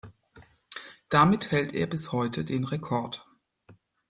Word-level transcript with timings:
Damit 1.09 1.51
hält 1.51 1.73
er 1.75 1.85
bis 1.85 2.11
heute 2.11 2.43
den 2.43 2.63
Rekord. 2.63 3.23